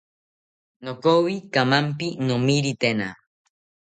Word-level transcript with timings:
Nokoyi 0.83 1.35
kamanpi 1.53 2.07
nomiritena 2.25 3.07